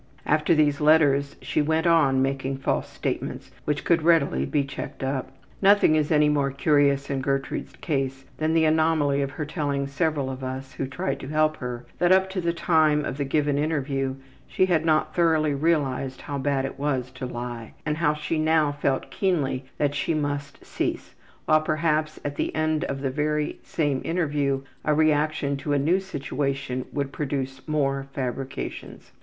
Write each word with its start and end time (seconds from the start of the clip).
''After 0.25 0.55
these 0.55 0.81
letters 0.81 1.35
she 1.43 1.61
went 1.61 1.85
on 1.85 2.23
making 2.23 2.57
false 2.57 2.89
statements 2.89 3.51
which 3.65 3.83
could 3.83 4.01
readily 4.01 4.47
be 4.47 4.63
checked 4.63 5.03
up. 5.03 5.31
Nothing 5.61 5.95
is 5.95 6.11
any 6.11 6.27
more 6.27 6.49
curious 6.49 7.11
in 7.11 7.21
Gertrude's 7.21 7.75
case 7.81 8.25
than 8.37 8.55
the 8.55 8.65
anomaly 8.65 9.21
of 9.21 9.29
her 9.29 9.45
telling 9.45 9.85
several 9.85 10.31
of 10.31 10.43
us 10.43 10.73
who 10.73 10.87
tried 10.87 11.19
to 11.19 11.27
help 11.27 11.57
her 11.57 11.85
that 11.99 12.11
up 12.11 12.31
to 12.31 12.41
the 12.41 12.51
time 12.51 13.05
of 13.05 13.17
the 13.19 13.23
given 13.23 13.59
interview 13.59 14.15
she 14.47 14.65
had 14.65 14.83
not 14.85 15.13
thoroughly 15.15 15.53
realized 15.53 16.21
how 16.21 16.39
bad 16.39 16.65
it 16.65 16.79
was 16.79 17.11
to 17.11 17.27
lie, 17.27 17.75
and 17.85 17.97
how 17.97 18.15
she 18.15 18.39
now 18.39 18.71
felt 18.71 19.11
keenly 19.11 19.65
that 19.77 19.93
she 19.93 20.15
must 20.15 20.65
cease, 20.65 21.13
while 21.45 21.61
perhaps 21.61 22.19
at 22.25 22.37
the 22.37 22.55
end 22.55 22.83
of 22.85 23.01
the 23.01 23.11
very 23.11 23.59
same 23.61 24.01
interview 24.03 24.63
a 24.83 24.95
reaction 24.95 25.55
to 25.55 25.73
a 25.73 25.77
new 25.77 25.99
situation 25.99 26.85
would 26.91 27.11
produce 27.13 27.67
more 27.67 28.07
fabrications. 28.13 29.11